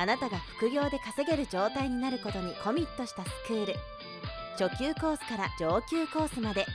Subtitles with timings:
[0.00, 3.74] あなたが副業で稼げる状態になることにコミットしたスクール
[4.56, 6.66] 初級コースから上級コースまで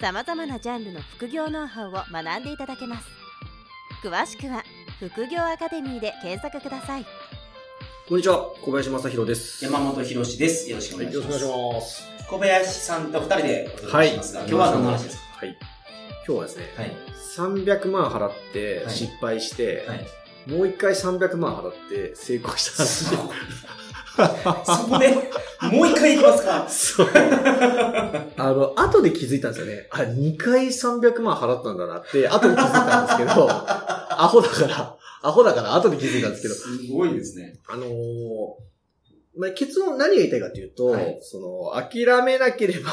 [0.00, 3.06] さまざまなジャンルの副業ノウハウを学んでいただけます
[4.02, 4.64] 詳しくは
[4.98, 7.06] 副業アカデミーで検索ください
[8.08, 9.64] こんにちは、小林正宏です。
[9.64, 10.68] 山本博史です。
[10.68, 11.44] よろしくおはい、願いします。
[11.44, 12.28] よろしくお願いします。
[12.28, 15.22] 小林さんと二人でお届けしますが、今日は何の話ですか？
[15.38, 15.56] はい。
[16.26, 16.96] 今日はですね、はい。
[17.36, 20.06] 300万払ってはい失敗して、はい。
[20.46, 24.88] もう一回300万払って成功したそ話。
[24.90, 25.08] こで、
[25.76, 27.08] もう一回いきますかそう。
[27.14, 29.88] あの、後で気づいたんですよね。
[29.90, 37.58] あ、2回300万払ったんだなって、後で気づいたんですけど、アホだから、アホだから後で気づいたんですけど、すごいですね。
[37.68, 37.88] あのー
[39.34, 42.90] まあ、結論何が言いたいかというと、はいその、諦めなければ。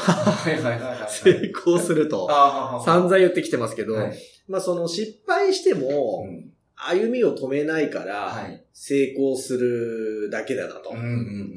[1.08, 4.18] 成功すると、あ散々言ってきてますけど、はい。
[4.48, 6.50] まあその失敗しても、うん
[6.88, 8.64] 歩みを止めないから、はい。
[8.72, 10.94] 成功するだけだなと。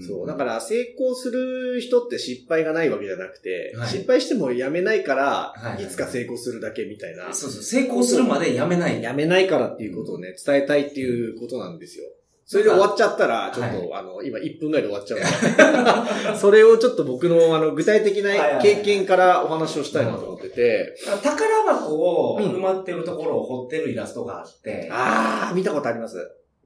[0.05, 0.27] そう。
[0.27, 7.33] だから成功する人って失敗がないわけじゃなくて、はい失敗してもやめないから、いつか成功するだけみたいな。
[7.33, 9.01] そうそう、成功するまでやめない。
[9.01, 12.05] やめないからっていうことをね、伝えたいっていうことなんですよ。
[12.45, 15.19] それで終わっちゃったら、ちょっと、はあの、今1分ぐらいで終わっちゃう。
[15.19, 26.17] ので、 それをちょっと僕の、あの、具体的な経験からお話をしたいなと思ってて、宝箱を埋まってるところを掘ってるイラストがあって、あー、見たことあります。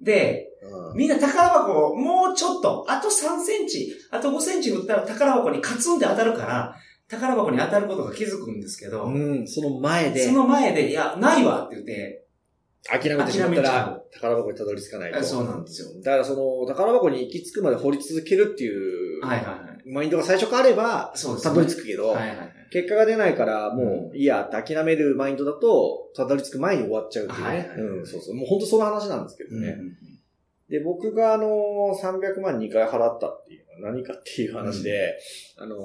[0.01, 0.49] で、
[0.91, 0.97] うん。
[0.97, 6.75] みんな宝箱をもうちょっと、あと3センチ、あと5センチ振ったら宝箱にカツンって当たるから、
[7.09, 10.25] 宝箱に当たることが気づくんですけど、うん、その前で。
[10.25, 12.26] そ、の前で、いや、ないわって言って、
[12.85, 15.23] 諦めてしまったら、宝箱にたどり着かないと。
[15.23, 15.89] そうなんですよ。
[16.03, 19.55] だからその、宝箱に行き着くまで掘り続けるっていう、はいはいは
[19.85, 19.91] い。
[19.91, 22.53] マインドが最初からあれば、そうですねたどり着くけど、はいはいはい。
[22.71, 27.47] 結果が出ないから、もう、いいやって諦めるマインドだと、たどり着く前に終わっちゃうっていうね。
[27.47, 28.35] はいはいはいうん、そうそう。
[28.35, 29.77] もう本当その話なんですけどね。
[30.69, 31.47] で、僕があの、
[32.01, 35.17] 300万2回払ったっていうのは何かっていう話で、
[35.57, 35.77] あの、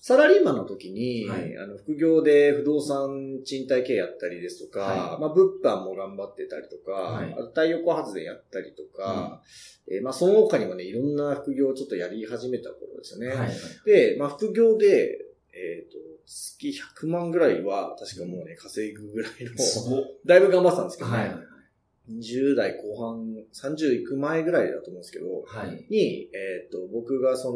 [0.00, 9.42] サラリーマンの時に、はいあの、副業で不動産賃貸系やったりですとか、はまあ、物販も頑張ってたりとか、はいあと太陽光発電やったりとか、
[9.88, 13.28] えーまあ、その他にもね、いろんな副業をちょっとやり始めた頃ですよね。
[13.28, 13.50] はいはい。
[13.86, 15.18] で、まあ、副業で、
[15.54, 19.50] えっ、と、月100万ぐらいは、確かもうね、稼ぐぐらいの。
[20.26, 21.16] だいぶ頑張ってたんですけどね。
[21.16, 21.55] はいはい
[22.10, 25.86] 20代後半、30いく前ぐらいだと思うんですけど、はい。
[25.90, 27.52] に、えっ、と、僕がそ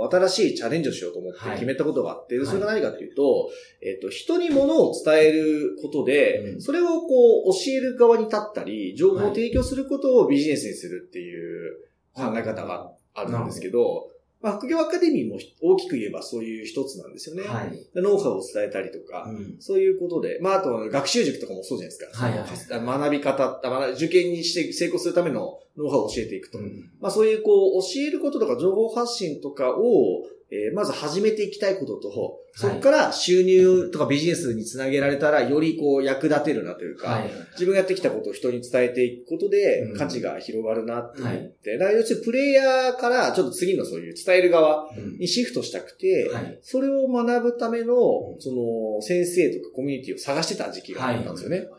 [0.00, 1.54] の、新しいチャレンジをしようと思ってはい。
[1.54, 2.48] 決めたことがあって、ではい。
[2.48, 3.50] それが何かっていうと、
[3.82, 6.60] えっ、と、人に物を伝えることで、うん。
[6.62, 11.76] それをこう、教える側に立ったり、情報を提供することをビジネスにするっていう
[12.14, 14.08] 考え方があるんですけど、
[14.44, 17.48] まあ、副業アカデミーも大きく言えばそういう一つなんですよね。
[17.48, 17.70] はい。
[17.94, 22.26] でノウハウを伝えたりとか、うんそういうことで、まあ、あと、学習塾とかもそうじゃないですか。
[22.26, 23.58] はいはい学び方、
[23.96, 26.58] 受験にして成功するためのノウハウを教えていくと。
[26.58, 37.30] うんまあ、そういう、こう、教えることとか情報発信とかを、えーまず始めていきたいことと、そこから収入とかビジネスにつなげられたら、よりこう、役立てるなというか、はい。
[37.52, 46.58] 自分がやってきたことを人に伝えていくことでう、ん価値が広がるなって思って、だから要するにプレイヤーからちょっと次のそういう伝える側うんにシフトしたくて、はい。
[46.62, 47.94] それを学ぶための
[48.34, 51.58] う、んその、先生とかコミュニティを探してた時期があったんですよね。
[51.70, 51.78] は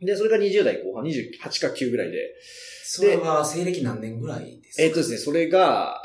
[0.00, 0.06] い。
[0.06, 2.34] で、それが20代後半、28か9ぐらいで、
[2.88, 4.82] それは西暦何年ぐらいですか？
[4.84, 6.00] えっ、とですね、それが、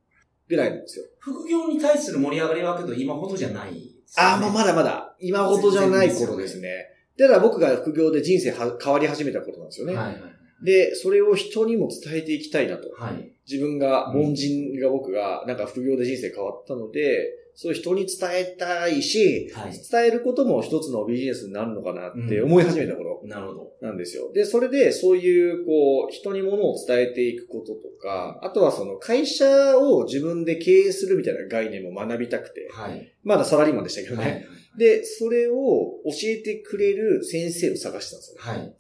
[0.49, 1.05] ぐらいなんですよ。
[1.19, 3.81] 副業に対する盛り上がりはけど今ほどじゃないね。
[4.17, 6.89] ああ、もうまだまだ、今ほどじゃない頃ですね。
[7.19, 9.95] だから僕が副業で人生は変わり始めたことなんですよね。
[9.95, 10.23] はいはい
[10.63, 12.89] で、それを人にも伝えていきたいなと。
[12.93, 13.15] はい。
[13.15, 13.33] はい。
[13.47, 19.73] 自分が、凡人が僕が、なんか副業で人生変わったので、そういう人に伝えたいし、はい。
[19.73, 23.73] 伝えることも一つのビジネスになるのかなって思い始めた頃なるほど。
[23.81, 24.33] なんですよ。
[24.33, 33.13] で、それでそういう、こう、人に物を伝えていくこととか、あとはその会社を自分で経営するみたいな概念も学びたくて、はい。
[33.23, 34.25] まだサラリーマンでしたけどね。
[34.25, 34.45] はい。
[34.79, 38.41] で、それを教えてくれる先生を探してたんですよ。
[38.41, 38.75] はい。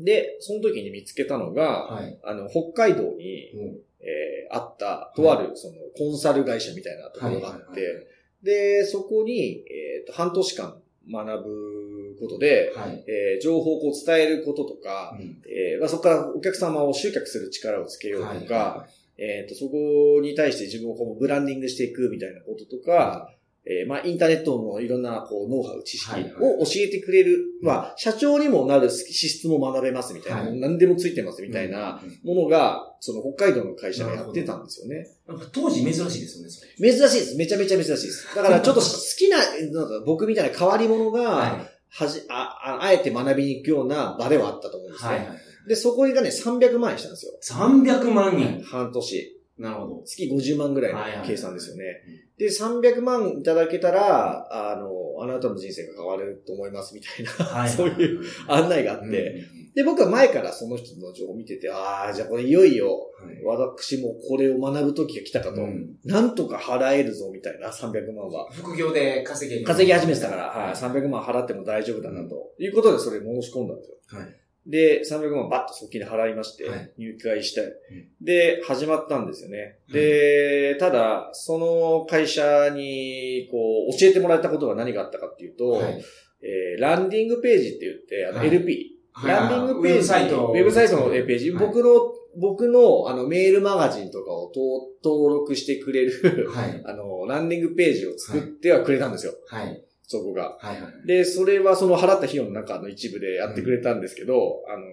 [0.00, 2.18] で、その時に見つけたのが、はい。
[2.24, 8.06] あの、北海道に、うんえーあった、とある、その、コンサル会社みたいなところがあって、
[8.46, 10.76] で、そこに、えっ、と、半年間
[11.10, 13.04] 学ぶことで、はい。
[13.06, 15.42] えー情報をこう伝えることとか、うん。
[15.46, 18.86] えーまあ、そこからお客様を集客する力をつけようとか、は
[19.18, 23.30] えっ、と、そこに対して自分をこうブランディングしていくみたいなこととか、
[23.68, 35.08] えーまあ、インターネットのいろんな、こう、ノウハウ、知識はいはいを教えてくれる、まあ、社長にもなる資質も学べますみたいな、はい何でもついてますみたいなうんものが、その北海道の会社がやってたんですよね。
[35.26, 36.92] なんか当時珍しいですよね、それ。
[36.92, 37.36] 珍しいです。
[37.36, 38.28] めちゃめちゃ珍しいです。
[38.36, 38.86] だからちょっと好
[39.18, 44.92] きな、なんか僕みたいな変わり者が、ははじ、あ、ああえて学びに行くような場ではあったと思うんい。
[44.92, 45.10] ですね。
[45.10, 45.38] はいはい。
[45.68, 47.32] で、そこがね、300万円したんですよ。
[47.42, 48.62] 300万円。
[48.62, 49.35] 半年。
[49.58, 50.02] なるほど。
[50.04, 52.02] 月50万ぐらいのはいはいはい計算ですよね。
[52.38, 54.90] で、300万いただけたら、あの、
[55.22, 57.68] あなたの人生が変わると思いますみたいな、はい。
[57.70, 68.50] そういう案内があって、うんで、僕は前からその人の情報を見てて、ああ、じゃあこれいよいよ、はい私もこれを学ぶ時が来たかと、うんなんとか払えるぞみたいな、300万は。
[68.50, 69.66] 副業で稼げる。
[69.66, 70.74] 稼ぎ始めてたから、はい、はい。
[70.74, 74.18] 300万払っても大丈夫だなと、いうことでそれ申し込んだんですよ。
[74.18, 77.72] はいで、300万バッと即金で払いましてはい、入会して、
[78.20, 79.58] で、始まったんですよね。
[79.58, 86.04] はいで、ただ、その会社に、こう、教えてもらったことが何があったかっていうと、はい
[86.42, 90.46] えーランディングページって言って、あの、はい LP、ランディングページ、ウェブサイト。
[90.46, 91.90] ウェブサイトのページ、はい僕の、
[92.38, 94.60] 僕の、あの、メールマガジンとかをと
[95.02, 96.82] 登録してくれる、はい。
[96.84, 99.32] あの、ランディングページを作ってはくれたんですよ。
[99.46, 99.82] はい。
[100.06, 100.56] そこが。
[100.60, 101.06] はいはい。
[101.06, 104.84] で、それはその払った費用の中の一部でやってくれたんですけど、あの、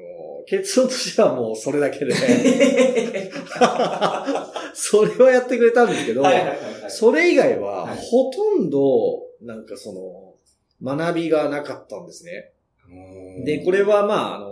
[0.48, 2.14] 結論としてはもうそれだけで、
[4.74, 6.92] それはやってくれたんですけど、はいはいはいはい。
[6.92, 10.34] それ以外ははいほとんど、なんかその、
[10.98, 12.52] 学びがなかったんですね。
[13.46, 14.50] で、これはまあ、あの、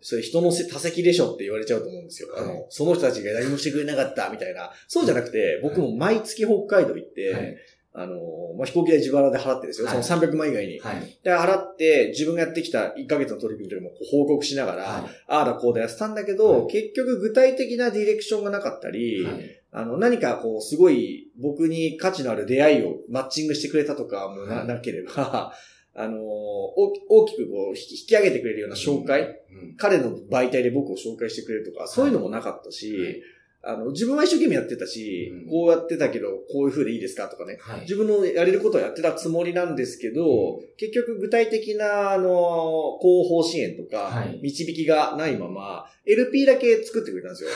[0.00, 2.28] それ人のせ多責でしょって言われちゃうと思うんですよ。
[2.36, 4.70] あはの、その人たちが何もしてくれなかったみたいな。
[4.86, 7.56] そうじゃなくて、僕も毎月北海道行って、はい
[7.94, 8.16] あの、
[8.56, 9.88] まあ、飛行機代自腹で払ってですよ。
[9.88, 10.04] はい。
[10.04, 10.78] その300万以外に。
[10.78, 11.18] はい。
[11.22, 15.02] で、払って、自分がやってきた1ヶ月の取り組みというのも報告しながら、はい。
[15.26, 19.62] ああだこうだやってたんだけど、は結局具体的なディレクションがなかったり、はい。
[19.72, 24.66] あの、何かこう、すごい僕に価値のある出会いをマッチングしてくれたとかもな,、はい。
[24.66, 25.52] なければ、
[25.94, 29.74] あの、大大きくこう、引き上げてくれるような紹介、うん。
[29.76, 33.22] 彼の媒体で僕を紹介してくれるとか、そういうのもなかったし、はい
[33.62, 37.80] あの、自分は一生懸命やってたし、うんこうやってたけど、こういう風でいいですかとかね、はい。
[37.80, 47.50] 自分のやれることをやってたつもりなんですけど、結局具体的な、あの、広報支援とかはい、導きがないまま、LP だけ作ってくれたんですよ。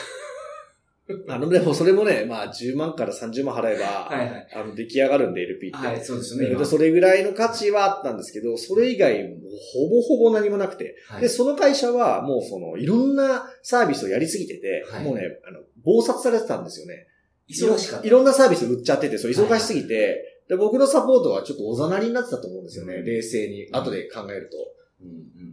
[1.27, 4.47] あの、でもそれもね、まあ10万から30万払えば、はいはい。
[4.53, 5.77] あの、出来上がるんで LP って。
[5.77, 6.65] はい、そうですよね。
[6.65, 9.35] それぐらいの価値はあったんですけど、それ以外も
[9.73, 10.95] ほぼほぼ何もなくて。
[11.07, 17.07] はいで、その会社はもうその、いろんなサービスをやりすぎてて、はいもうね、あの、暴殺されてたんですよね。
[17.49, 18.07] 忙しかった。
[18.07, 24.57] いろんなサービス売っちゃってて、そう、忙しすぎて、で僕のサポートはちょっとおざなりになってたと思うんですよね、うん冷静に、後で考えると。
[25.01, 25.52] うんうんうん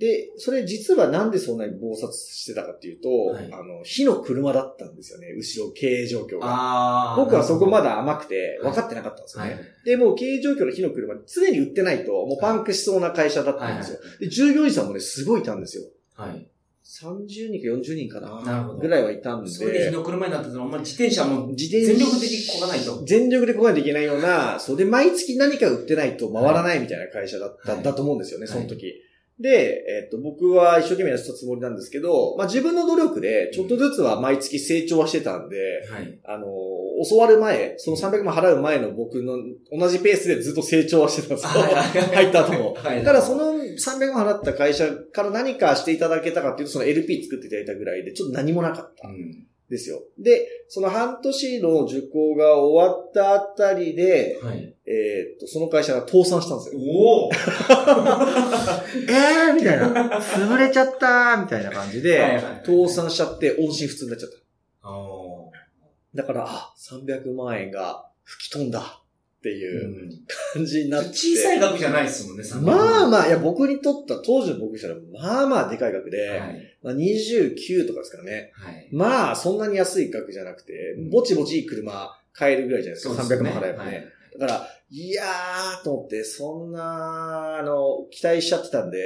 [0.00, 6.46] で、それ実はなんでそんなに暴殺してたかっていうと、はいあの、火の車だったんですよね、後ろ経営状況が。
[6.46, 7.16] ああ。
[7.16, 9.50] 僕はそこまだだ甘くて分かってなかったんですよね。
[9.50, 9.60] はい。
[9.84, 13.98] で、もう経営状況の火の車に常に売ってないと、もうパンクしそうな会社だったんですよ。
[14.00, 15.84] はいで、従業員さんもね、すごいいたんですよ。
[16.14, 16.46] はい。
[16.84, 18.42] 30人か40人かな。
[18.42, 19.50] なるほどぐらいはいたんで。
[19.50, 23.04] それで日の車になってたら、お前自転車も自転全力的にこがないと。
[23.04, 28.94] 全力で来ないといけないような、それで毎月何か売ってないと回らないみたいな会社だった、はいだと思うんですよね、はいその時。
[29.40, 35.56] で、えっと、僕は一生懸命やってたつもりなんですけど、まあ自分の努力でちょっとずつは毎月成長はしてたんで、
[35.90, 36.18] はい。
[36.24, 36.46] あの、
[37.08, 39.38] 教わる前、その300万払う前の僕の
[39.72, 41.62] 同じペースでずっと成長はしてたんですよ。
[42.14, 42.74] 入った後も。
[42.74, 43.02] はい。
[43.02, 50.02] ただその300万払った会社から何かしていただけたかっていうと、その LP 作っていただいたぐらいで、ちょっと何もなかったうんんですよ。
[50.18, 54.74] で、その半年の受講が終わったあたりで、はい。
[54.84, 56.80] えーっと、その会社が倒産したんですよ。
[56.80, 57.30] おお
[59.08, 60.18] えーみたいな。
[60.18, 64.30] 潰れちゃったみたいな感じではいはいはい、倒産しちゃって音信不通になっちゃっ
[64.82, 64.90] た。
[64.90, 65.52] お
[66.12, 69.00] だから、あ、300万円が吹き飛んだ
[69.40, 70.10] っていううん
[70.52, 71.08] 感じになって。
[71.08, 76.76] 小さい額じゃないですもんね、まあまあ、いや、僕にとった、当時の僕にしたら、まあまあでかい額で、はい。
[76.82, 78.52] まあ、29とかですからね。
[78.52, 78.88] はい。
[78.92, 83.22] まあ、そんなに安い額じゃなくて、ぼちぼちいい車買えるぐらいじゃないですか。
[83.22, 83.90] 300万払えばね。
[83.90, 84.04] はい
[84.38, 88.98] だから、いやーと思って、そんな、あの、期待しちゃってたんで、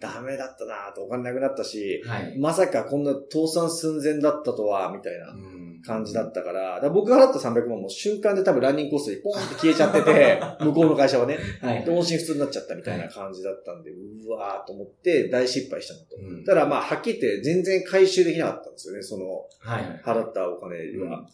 [0.00, 2.38] ダメだったなとお金なくなったし、はい。
[2.38, 5.55] まさかこんな倒産寸前だったとは、みたいなうん
[5.86, 11.90] 感じだったから、だから僕が払った300万も瞬間で多分ランニングコストにポンって消えちゃってて、向こうの会社はね、はいで、。
[11.90, 16.16] 音信不通になっちゃったみたいな感じだったんで、うわーと思って大失敗したのと。
[16.16, 20.00] うんただまあ、はっきり言って全然回収できなかったんですよね、その、はい。
[20.04, 21.26] 払ったお金は。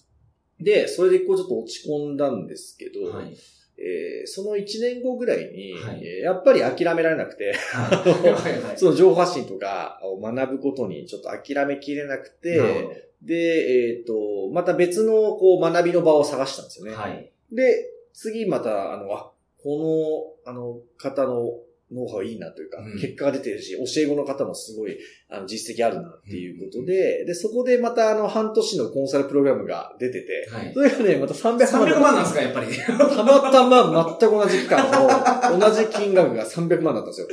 [0.61, 3.37] で、それでこうちょっと落ち込んだんですけど、はい。
[3.79, 16.93] えーその1年後ぐらいに、はいえーやっぱり諦められなくて、はいはいはい その情報発信とかを学ぶことにちょっと諦めきれなくて、で、えっ、と、また別のこう学びの場を探したんですよね。
[16.93, 17.31] どはい。
[17.53, 19.31] で、次また、あの、あ、
[19.63, 21.53] この、あの、方の
[21.95, 24.99] ノウハウいいなというか、うん結果が出てるし、教え子の方もすごい、
[25.29, 30.73] あの、実績あるなっていうことで、で、そこでまたあの、半年のコンサルプログラムが出てて、はい。
[30.75, 32.67] それがね、また300万300万なんですか、やっぱり。
[32.77, 37.29] たまたま全く同じ期間の、 同じ金額が300万だったんですよ。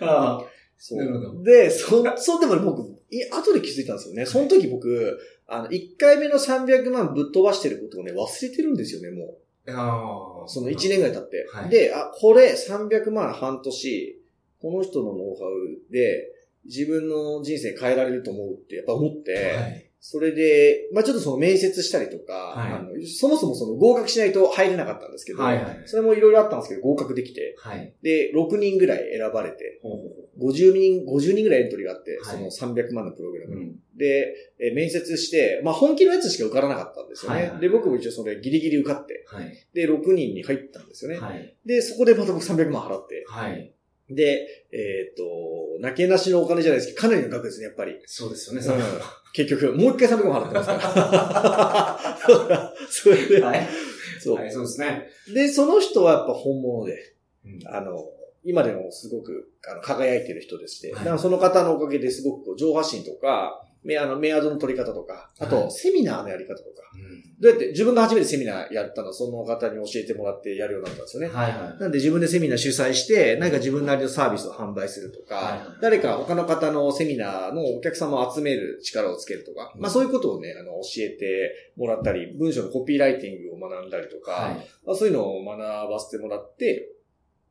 [0.00, 0.44] あ
[0.78, 4.26] そうなるほどで、そ、 そうでもね、僕、い後で気づいたんですよね。
[4.26, 10.48] その時僕、あの、1回目の300万ぶっ飛ばしてることをね、忘れてるんですよね、もあう。
[10.48, 11.48] その1年ぐらい経って。
[11.52, 14.22] はいで、あ、これ300万半年、
[14.60, 16.30] この人のノウハウで、
[16.64, 19.90] 自分の人生変えられると思うって、やっぱ思って、はい。
[20.06, 27.90] それで、まあちょっとその面接したりとか、はいあのそもそもその合格しないと入れなかったんですけど、はいはいそれもいろいろあったんですけど、合格できて、はい。
[28.02, 33.54] で、6人ぐらい選ばれて、ほうほう50人、50人ぐらいエントリーがあって、はいその300万のプログラム。
[33.54, 37.38] うんで、えー面接して、まあ本気のやつしか受からなかったんですよね。
[37.38, 39.54] はいはいで、僕も一応それギリギリ受かって、はい。
[39.72, 41.18] で、6人に入ったんですよね。
[41.18, 41.56] はい。
[41.64, 43.72] で、そこでまた僕300万払って、はい。
[44.10, 47.98] で、えっ、と、なけなしのお金じゃないですけど、かなりの額ですね、やっぱり。
[48.04, 50.74] そうですよね、うん300結局、もう一回300万払ってますか
[52.28, 52.74] ら。
[52.88, 53.50] それで、万。
[53.50, 53.68] はい。
[54.20, 55.08] そう、はい、そうですね。
[55.34, 57.98] で、その人はやっぱ本物で、うんあの、
[58.44, 67.24] 今でもすごくあの輝いてる人でして、はいその方のおかげですごくこう情報発信とか、メあのメアドの取り方とか、あとはいセミナーのやり方とか、うん。
[67.40, 69.08] どうやって自分が初めてセミナーやったの？
[69.08, 71.34] はその方に教えてもらってやるようになったんですよね。
[71.34, 79.82] はいはなんで自分でセミナー主催して、何か自分なりのサービスを販売するとか、はい誰か他の方のセミナーのお客様を集める力をつけるとか、うん。
[79.82, 84.34] まあそういうことをね、あの、教えてもらったり、文章のコピーライティングを学んだりとか、い。
[84.34, 84.68] はい。
[84.86, 86.93] まあ、そういうのを学ばせてもらって、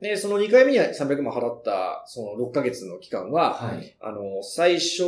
[0.04, 3.96] で、その2回目に300万払った、その6ヶ月の期間は、はい。
[4.02, 5.04] あの、最初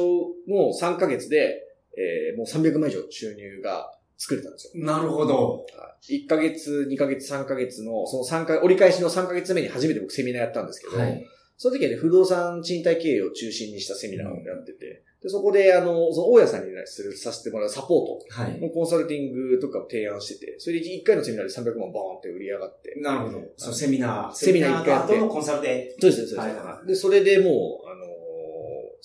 [0.47, 1.61] の3ヶ月で、
[1.97, 4.85] えーもう300万以上収入が作れたんですよ。
[4.85, 5.65] なるほど。
[6.09, 11.27] 1ヶ月、2ヶ月、3ヶ月の、その3回、折り返しの3ヶ月目に初めて僕セミナーやったんですけど、はい。
[11.57, 18.59] その時はね、不動産賃貸経営を中心にしたセミナーをやってて、でそこで、あの、その大家さんにねする、させてもらうサポートはい。
[18.59, 23.43] のコンサルティングとかを提案してて、それで1回のセミナーで300万バーンって売り上がって、なるほど。
[23.57, 24.35] そのセミナー。
[24.35, 25.95] セミナー一回やってのコンサルで。
[25.99, 26.37] そうです、そうです。
[26.37, 28.05] はいはで、それでもう、あのー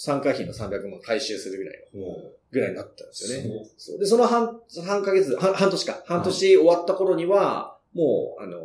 [0.03, 3.67] 参加費の300万回収するぐらいの、もぐらいになったんですうよね。
[3.77, 6.03] そうで、その半、半ヶ月、半半年か。
[6.07, 8.57] 半年終わった頃には、もう、あの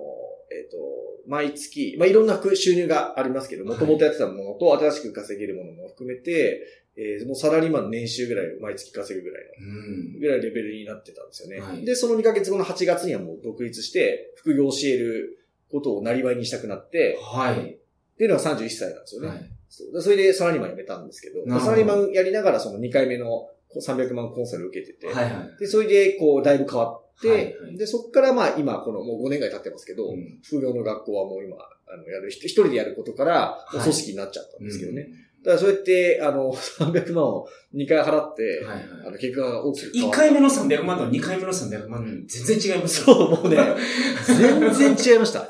[1.27, 10.20] 毎月、まあ、いろんな収入がありますけど、もともとやってたものと新しく稼げるものも含めて、えーもうサラリーマンの年収ぐらいを毎月稼ぐぐらいのうん。
[10.20, 11.60] ぐらいレベルになってたんですよね。
[11.60, 17.55] はいで、その2ヶ月後の8月にはもう独立して、副業を教えることをなりわいにしたくなって、はい。
[17.55, 19.27] っていうのが31歳なんですよね。
[19.27, 19.51] はい。
[19.67, 25.60] そそれでサラリーマン辞めたんですけど、どサラリーマンやりながらその2回目のこう300万コンサル受けてて、はいはい。
[25.60, 35.07] で、それでこうだいぶ変わって、はいはいで、そこからまあ今このもう5年ぐらい経ってますけど、うん副業の学校はもう今、あの、やる人、一人でやることから、組織になっちゃったんですけどね。
[35.43, 40.17] だからそうやって、あの、300万を2回払って、はいはいあの、結果が大きく変1わった。
[40.17, 43.15] 回目の300万と2回目の300万、全然違いますよ。
[43.15, 43.57] そう、もうね、
[44.25, 45.50] 全然違いました。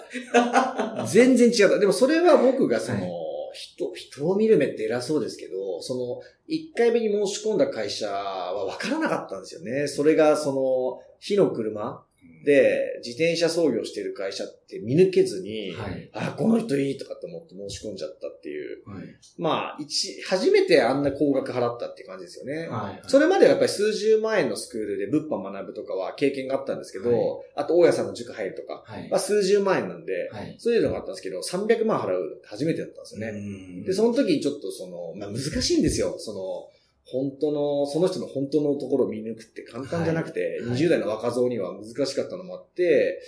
[1.07, 1.79] 全然違った。
[1.79, 9.87] でもそれは僕がその、はい人、人を見る目って偉そうですけど、その、1回目に申し込んだ会社は分からなかったんですよね。
[9.87, 12.03] それがその、火の車
[12.45, 16.09] で自転車操業してる会社って見抜けずに、はい。
[16.13, 18.87] あ、この人いいとかって思って申し込んじゃったっていう。
[18.87, 19.03] はい。
[19.37, 22.67] まあ、一、初めてあんな高額払ったっていう感じですよね。
[22.67, 23.01] はい。
[23.07, 27.21] それまではやっぱり数十万円のスクールで物販学ぶとかは経験があったんですけど、はい
[27.57, 30.55] あと大家さんの塾入るとか、はいまあ、数十万円なんで、はい。
[30.59, 33.31] そういうのがあったんですけど、300万払うって初めてだったんですよね。
[33.31, 36.15] ねで、その時にちょっとその、まあ、難しいんですよ。
[36.17, 36.69] その、
[37.05, 40.69] 本当の、その人の本当のところを見抜くって簡単じゃなくて、はい。
[40.69, 43.21] はい20代の若造には難しかったのもあって、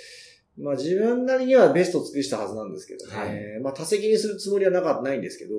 [0.57, 3.15] まあ自分なりにはベストを尽くしたはずなんですけどね。
[3.15, 3.59] はい。
[3.61, 5.53] まあ多責にするつもりはなかないんですけど、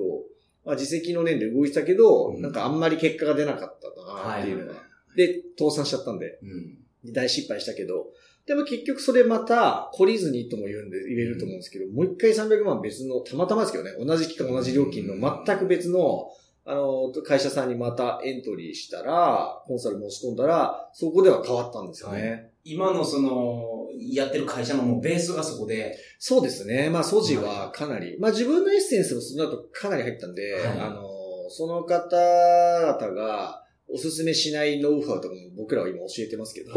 [0.65, 2.41] まあ自責の念で動いてたけど、うん。
[2.41, 4.81] なんかあんまり結果が出なかったなっていうのが。
[5.15, 6.39] で、倒産しちゃったんで、
[7.03, 7.13] うん。
[7.13, 8.07] 大失敗したけど、
[8.45, 15.13] でも結局それまた、懲りずにとも言うんで、言えると思うんですけど、もう一回300万別の、たまたまですけどね、同じ期間同じ料金の
[15.45, 16.31] 全く別の、
[16.69, 22.51] あの、会社さんにまたエントリーしたら、コンサル申し込んだら、そこでは変わったんですよね。
[22.63, 26.91] 今のその、やってる会社のもうベースがそこで、そうですね。
[26.91, 30.79] まあ、素地はかなり、まあ自分のエッセンスもその後かなり入ったんで、はい。
[30.79, 31.01] あの、
[31.49, 36.75] その方々が、おすすめしないノウハウとかも僕らは今教えてますけど、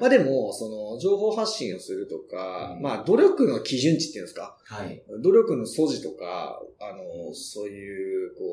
[0.00, 5.02] まあでも、その、情報発信をするとか、うんまあ努力の基準値っていうんですか、はい。
[5.22, 8.44] 努力の素地とか、あの、そういう、こ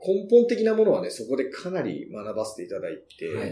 [0.00, 3.50] う、根本的なものはね、そこでかなり学ばせていただいて、はい。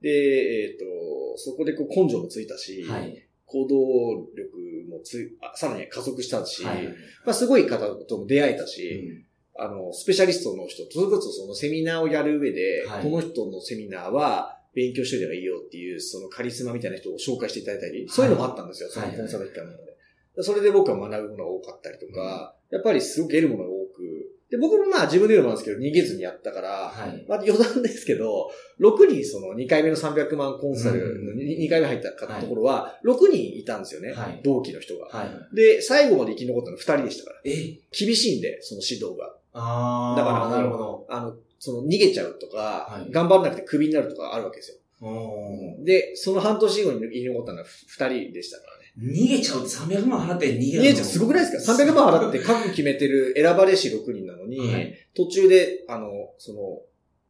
[0.00, 3.24] で、えっ、と、そこでこう根性もついたし、はい。
[3.46, 3.76] 行動
[4.36, 4.58] 力
[4.90, 6.86] もつあさらに加速したし、はい。
[7.24, 9.27] まあすごい方とも出会えたし、うん
[9.58, 20.42] あの、スペシャリストの人、それこそそのセミナーをやる上で、はいこの人のセミナーは勉強しといた方がいいよっていう、そのカリスマみたいな人を紹介していただいたり、そういうのもあったんですよ、はいそのコンサル期間なので。
[20.42, 27.24] それで僕は学ぶものが多かったりとか、やっぱりすごく得るものが多く、で、僕もまあ自分で言うのもなんですけど、逃げずにやったから、はい。
[27.28, 28.50] まあ余談ですけど、
[28.80, 34.12] 6人その2回目の300万コンサルのうん 2, 回目入ったところは、6人いたんですよね。
[34.12, 35.08] はい同期の人が。
[35.08, 35.54] はい。
[35.54, 37.40] で、で、最後まで生き残ったの2人でしたから。
[37.44, 37.78] え？
[37.90, 39.34] 厳しいんで、その指導が。
[39.58, 40.18] あー。
[40.18, 41.06] だからなるほど。
[41.08, 44.78] あの、その逃げちゃうとか、はい頑張らなくてクビになるとかあるわけですよ。
[45.84, 49.12] で、その半年後に生き残ったのは2人でしたからね。
[49.14, 56.82] 逃げちゃうって300万払って逃げる逃げちゃう、すごくないですか ?300 万払って 覚悟決めてる選ばれし6人なのに、はい途中で、あの、その、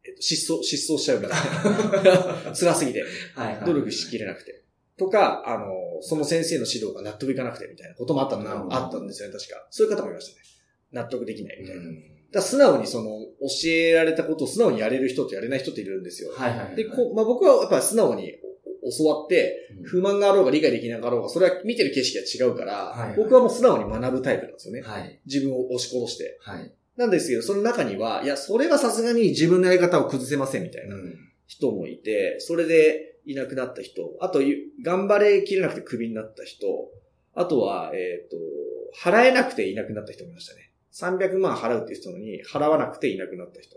[0.05, 2.53] えっと、失踪、失踪しちゃうみたいな。
[2.55, 3.03] 辛すぎて。
[3.35, 3.65] はいはい。
[3.65, 4.63] 努力しきれなくて。
[4.99, 9.67] とか、あの、その先生の指導が納得いかなくてみたいなこともあったあったんですよね、確か。
[9.71, 10.43] そういう方もいましたね。
[10.93, 11.83] 納得できないみたいな。
[12.33, 16.31] だ素直にその、教えられたことを素直にやれる人とやれない人っているんですよ。
[16.37, 16.77] はいはいはい。
[16.77, 18.35] で、こう、まあ、僕はやっぱり素直に
[18.83, 24.83] お教わって、うん不満があろうが理解できなかろうが、それは見てる景色が違うから、はいはい僕はもう素直に学ぶタイプなんですよね。
[24.83, 25.21] はい。
[25.25, 26.37] 自分を押し殺して。
[26.43, 26.73] はい。
[26.97, 31.15] なんですけど、その中には、いや、それはさすがに自分のやり方を崩せませんみたいなうん
[31.47, 34.41] 人もいて、それでいなくなった人、あと、
[34.83, 36.67] 頑張れきれなくてクビになった人、
[37.35, 38.37] あとは、えっ、と、
[39.03, 40.68] 払えなくていなくなった人もいましたね。
[40.99, 43.77] 300万払うっていう人に、払わなくていなくなった人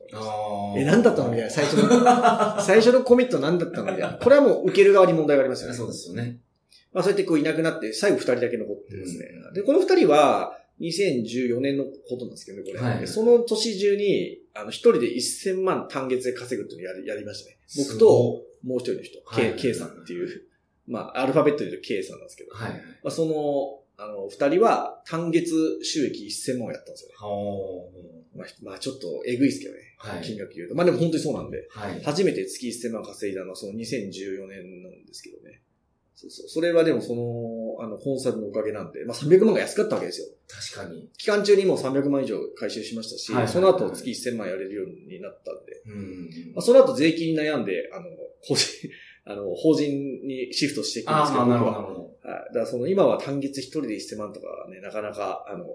[0.78, 1.90] え、何だったのみたいな、最初の、
[2.62, 4.18] 最初のコミット何だったのみたいな。
[4.18, 5.76] これはもう受ける側に問題がありますよね。
[5.76, 6.40] そうですよね。
[6.92, 9.28] まあそうやってこういなくなって、最後二人だけ残ってですね。
[9.48, 12.80] うんで、この二人は、2014年のことなんですけどね、これ。
[12.80, 17.58] はいその年中に、あの、一人で1000万単月で稼ぐっていうのをやりやりましたね。
[17.78, 20.44] 僕と、もう一人の人、はい K, K さんっていう、
[20.88, 22.72] まあ、アルファベットで言うと K さんなんですけど、はい。
[22.72, 27.12] まあ、その、あの、二人は単月収益1000万をやったんですよ
[28.36, 29.80] まあ、まあ、ちょっとえぐいですけどね。
[29.98, 30.74] はい金額言うと。
[30.74, 31.68] まあでも本当にそうなんで。
[31.70, 32.02] はい。
[32.04, 35.62] 初めて月1000万稼いだのはその2014年なんですけどね。
[36.16, 36.48] そうそう。
[36.48, 40.28] それはでもその、あの、コンサルのおかげなんで、まあ300万が安かったわけですよ。
[40.48, 41.10] 確かに。
[41.18, 48.06] 期間中にもう300万以上回収しましたし、はいその後月1000万やれるようになったんで、うんまあ、その後税金に悩んで、あの、
[48.42, 48.90] 法人、
[49.26, 51.64] あの、法人にシフトしていくんですけど、なる。
[51.64, 52.12] ほど。
[52.24, 55.66] だからその今は単月一人で1000万とかはね、なかなか、あの、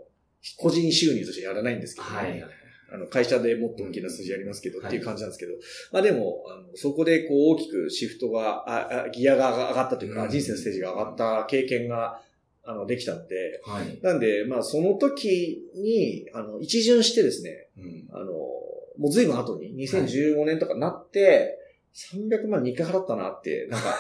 [0.57, 2.45] 個人収入としてやらないんですけど、ね、はい。
[2.93, 5.55] あの、会社でもっと大きな数字ありますけど、うんっていう感じなんですけど、
[5.93, 12.21] まあでも、あのそこでこう大きくシフトが、ああギアが上がったというか、うん人生のステージが上がった経験が、
[12.65, 13.99] あの、できたんで、はい。
[14.03, 18.09] なんで、まあその時に、あの、一巡してですね、うん。
[18.13, 21.59] あの、もう随分後に、2015年とかなって、
[21.97, 23.95] 300万2回払ったなって、なんか、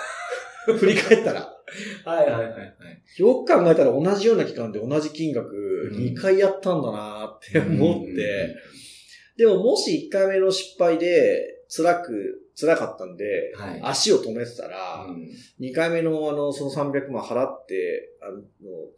[0.79, 1.57] 振り返ったら、
[2.05, 2.77] はいはいはいはい。
[3.19, 5.55] よく考えたら同じような期間で同じ金額
[5.93, 8.57] うん2回やったんだなって思って、
[9.37, 13.81] でももし1回目の失敗で辛く、辛かったんで、はい。
[13.83, 15.31] 足を止めてたら、うん
[15.61, 18.43] 2回目のあの、その300万払って、あの、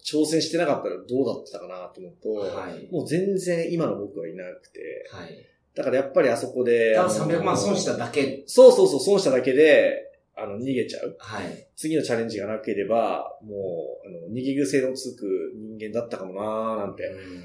[0.04, 2.88] 挑戦してなかったらどうだったかなと思うと、はい。
[2.90, 5.47] もう全然今の僕はいなくて、はい。
[5.78, 8.42] だからやっぱりあそこで、ただあの300万損しただけ。
[8.48, 11.16] そうそうそう、損しただけで、あの、逃げちゃう。
[11.20, 11.66] はい。
[11.76, 17.04] 次のチャレンジがなければ、もう、あの、逃げ癖のつく人間だったかもなーなんて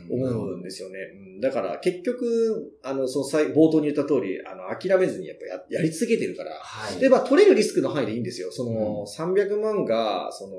[0.10, 0.98] 思うんですよね。
[1.36, 7.00] うん、だから、結局、あの、その最、冒頭に言った通り、あの、諦めずにやっぱややり続けてるから、はい。
[7.00, 8.52] で、まあ、取れるリスクの範囲でいいんですよ。
[8.52, 10.56] その、300万が、その、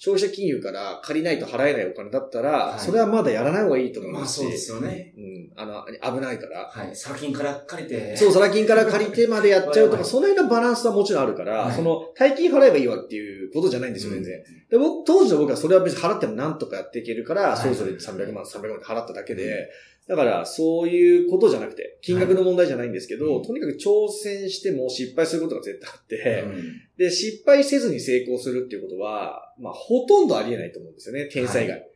[0.00, 5.12] 消費者金融から借りないと払えないお金だったら、はいそれはまだやらない方がいいと思いまますし、あそうですよね。
[5.16, 5.84] うん、あの、
[6.14, 6.70] 危ないから。
[6.70, 6.94] はい。
[6.94, 8.16] 砂金から借りて。
[8.16, 14.40] そう、サラ金から借りてまでやっちゃうとか、はいその辺のバランスはもちろんあるから、はいその、大金払えばいいわっていうことじゃないんですよ、全然。
[14.70, 19.68] で、僕、当時の僕はそれは別に払ってもなんとかやっていけるから、はいそれぞれ300万、300万払っただけで、
[20.08, 31.78] だから、そういうことじゃなくて、金額の問題じゃないんですけど、はいとにかく挑戦しても失敗することが絶対あって、うんで、失敗せずに成功するっていうことは、まあ、ほとんどありえないと思うんですよね、天才以外。
[31.78, 31.90] はい。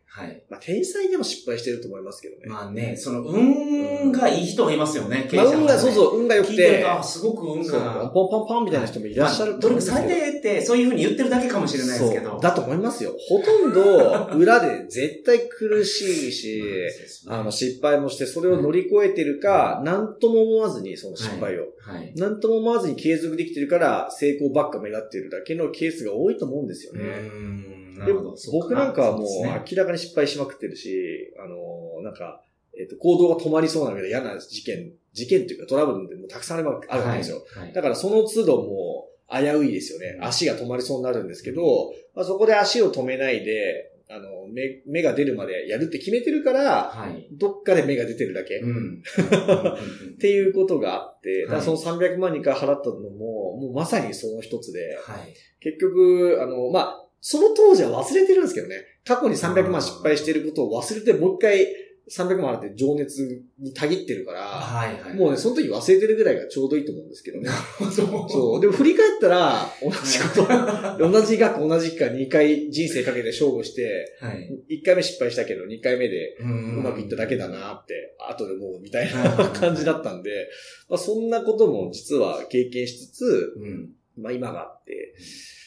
[0.51, 2.43] まあ、天才でも失敗してると思いますけどね。
[2.47, 8.11] まあね、その、運がいい人もいますよね、経まあ、営者の中で運が、そうそう、運が良くて聞いてると、、あ、すごく運が。
[8.13, 12.39] ポンポンポンみたいな人もいらっしゃるまあ努力さと思うんですけどれてって、そういうふうに言ってるだけかもしれないですけど。
[12.39, 13.15] だと思いますよ。
[13.27, 16.63] ほとんど、裏で絶対苦しいし、
[17.27, 21.63] あの、失敗もして、それを乗り越えてるか、なんとも思わずに、その失敗を。
[21.81, 22.13] はい。
[22.17, 27.05] なんとも思わずに継続できてるから、成功ばっか目立ってるだけのケースが多いと思うんですようね。
[27.05, 28.35] ーんなでも。
[28.53, 32.43] 僕なんかはもう明らかに失敗しまくってるし、あの、なんか、
[32.79, 37.45] えっ、と、行動が止まりそうなけど嫌な事件、事件っていうかトラブルってもうたくさんあるわけですよ。
[37.55, 40.19] はいはいだからその都度もう危ういですよね。
[40.21, 47.29] 足が止まりそうになるんですけど、まあ、そこで足を止めないで、あの、目、目が出るまでやるって決めてるから、はい。
[47.33, 48.59] どっかで目が出てるだけ。
[48.59, 49.03] っうん。
[50.21, 55.35] ていうことがあって、はいその300万人から払ったのも、もうまさにその一つで、はい。
[55.61, 58.85] 結局、あの、まあ、その当時は忘れてるんですけどね。
[59.07, 61.67] 過去に300万失敗してることを忘れて、もう一回
[62.11, 65.15] 300万払って情熱にたぎってるから、はいはい。
[65.15, 67.49] もうね、その時忘れてるぐらいがちょうどいいと思うんですけどね。
[67.79, 68.61] そそう。
[68.61, 74.81] でも振り返ったら、同じこと、同じ額同じ期間2回人生かけて勝負して、はい。
[74.81, 80.49] 1回目失敗したけど2回目でううまくいっただけだなって、後で思うみたいうんな感じだったんで、
[80.89, 83.91] まあそんなことも実は経験しつつ、うん。
[84.21, 85.15] まあ今があって、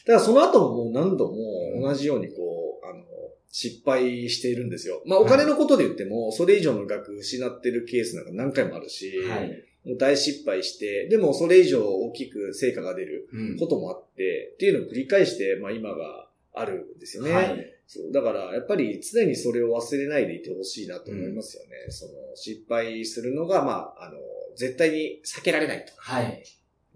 [0.06, 1.34] だからその後ももう何度も
[1.82, 3.02] 同じようにこう、あの、
[3.50, 5.02] 失敗しているんですよ。
[5.06, 9.48] まあお金のことで言っても、それ以上の額失ってるケースなんか何回もあるし、はい。
[9.84, 17.32] もう大失敗して、でもそれ以上大きく成果が出るうんこともあって、っていうのを繰り返して、まあ今があるんですよね。
[17.32, 17.72] はい。
[17.86, 21.90] そうだから、やっぱり常にそれを忘れないでいてほしいなと思いますよね。
[21.90, 24.18] その、失敗するのが、まあ、あの、
[24.56, 25.92] 絶対に避けられないと。
[25.96, 26.42] はい。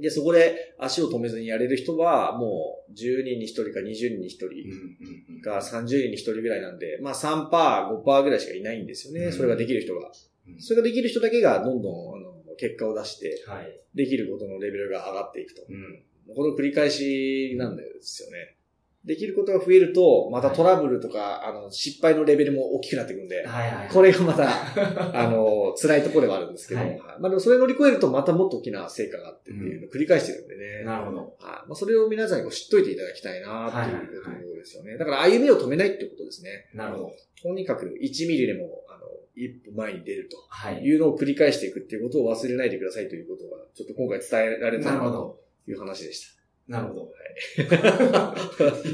[0.01, 9.27] で、そこで足を止めずにやれる人は、もう10人に1人か20人に1人か30人に1人ぐらいなんで、まあ3%、5%ぐらいしかいないんですよね。
[9.27, 10.09] うんそれができる人が。
[10.09, 10.15] うん
[10.59, 13.81] それができる人だけがどんどん、あの、結果を出して、はい。
[13.95, 15.63] できることのレベルが上がっていくと。
[15.69, 16.03] うん。
[16.35, 18.57] この繰り返しなんですよね。
[19.05, 23.89] できることが増えると、またトラブルとか、あの、失敗のレベルも大きくなっていくんで、はいはい。
[23.89, 24.51] これがまた、
[25.19, 30.85] あの、辛いところではあるんですけど、はいはいまあでもそれ乗り越えるとまたもっと大きな成果があってっていうのを繰り返してるんでね。
[30.85, 31.19] なるほど。
[31.19, 34.97] はいまあ、それを皆さんにこう知っといていただきたいなっていうことですよね。
[34.97, 36.69] だから歩みを止めないってことですね。
[36.75, 37.13] なるほど。
[37.43, 40.83] とにかく1ミリでも、あの、一歩前に出るとはい。
[40.83, 45.41] いうのを繰り返していくっていうことを忘れないでくださいということが、ちょっと今回伝えられたなと。
[45.71, 46.40] いう話でし
[46.71, 47.01] なるほど。
[47.07, 48.35] た。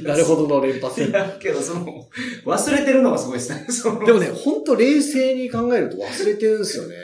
[0.09, 1.03] なるほどの連発。
[1.03, 2.09] いや、けどその、
[2.47, 3.67] 忘れてるのがすごいですね。
[4.07, 6.97] でもね、ほんと冷静に考えると忘れてるんですよね。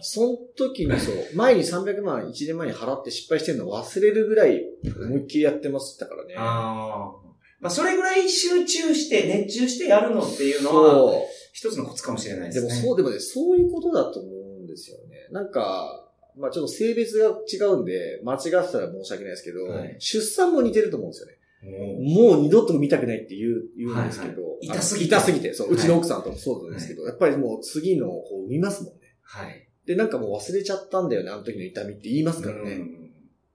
[0.00, 6.34] その時にそう、前に300万1年前に払って失敗してるのを忘れるぐらい思いっきりやってましたからね。
[6.36, 7.28] ああ。
[7.60, 12.52] まあ、それぐらい集中して、熱中してやるのっていうのは、そ一つのコツかもしれないう。
[12.52, 12.68] でね。
[12.68, 14.30] ですもそう、でもね、そういうことだと思
[14.60, 15.26] うんですよね。
[15.32, 16.07] なんか、
[16.38, 21.34] まあちょっと性別が違うんで、間違ってたら申し訳ないですけど、はい出産も似てると思うんですよね。
[21.60, 29.00] ももう二度と見たくないって言う、言うんですけど、はいはい痛すぎて痛すぎて、そう、はいうちの奥さんともそうなんですけど、やっぱりもう次のこう見ますもんね。
[29.22, 29.68] はい。
[29.86, 32.72] で、なんかもう忘れちゃったんだよね、あの時の痛みって言いますからね。
[32.72, 32.98] うん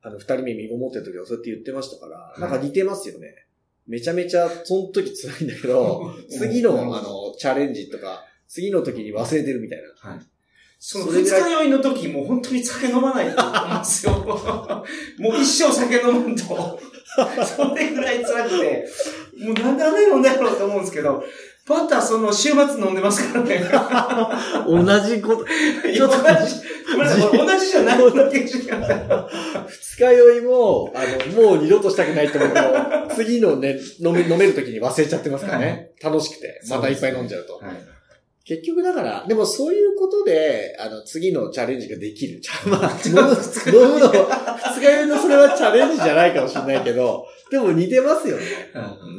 [0.03, 3.47] あの、二人目身ごもってる時はそうやって言ってましたから、いなんか似てますよね。
[3.87, 10.11] めちゃめちゃ、その時辛いんだけど、 次の、あの、チャレンジとか、次の時に忘れてるみたいな。
[10.11, 10.19] はい。
[10.85, 14.11] その二日酔いの時もう本当に酒飲まないと思うんですよ。
[15.17, 16.77] もう一生酒飲むと、
[17.55, 18.85] それぐらい辛くて、
[19.39, 21.23] もうなんであんなに飲んだやろうと思うんですけど、
[21.65, 23.63] パターその週末飲んでますからね。
[24.67, 26.55] 同じこと、ちょっと同じ、
[26.91, 27.97] ごめんなさい、同じじゃない。
[27.97, 30.99] 二日酔いも、あ
[31.33, 35.91] の、もう二度としたくないと思うけど、次のね、飲め、飲める時に忘れちゃってますからね。
[36.03, 36.59] 楽しくて。
[36.67, 37.53] またいっぱい飲んじゃうと。
[37.53, 37.92] はい。
[38.45, 42.41] 結局だから、でもそういうことで、あの、次のチャレンジができる。
[42.67, 48.43] まあ、 飲む、の、二日酔いのそれはチャレンジじゃないかもしれないけど、でも似てますよね。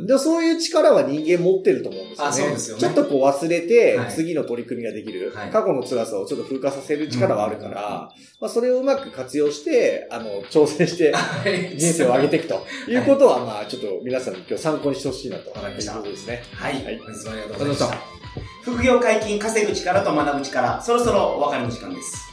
[0.06, 2.30] でもそういう力は人間持ってると思うんですよね。
[2.30, 8.10] あそうですよねちょっとこう忘れてはい、次の取り組みができる、はい過去の辛さをちょっと風化させる力はあるから、
[8.40, 15.50] まあそれをうまく活用して、あの、挑戦して、 はい人生を上げていくということは、まあちょっと皆さんに今日参考にしてほしいなと。
[15.50, 16.42] わかりましたいうことですね。
[16.52, 16.84] はい。
[16.84, 18.23] はい本日もありがとうございました。
[18.64, 22.32] 副業解禁、稼ぐ力と学ぶ力、そろそろお別れの時間です。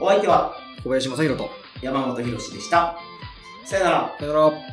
[0.00, 1.50] お相手は小林正宏と。
[1.82, 2.96] 山本博史でした。
[3.64, 4.16] さよなら。
[4.16, 4.71] さよなら。